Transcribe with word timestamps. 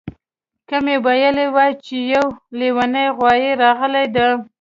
که 0.67 0.77
مې 0.85 0.95
ویلي 1.05 1.47
وای 1.55 1.71
چې 1.85 1.95
یو 2.13 2.27
لیونی 2.59 3.05
غوایي 3.17 3.51
راغلی 3.61 4.05
دی 4.15 4.27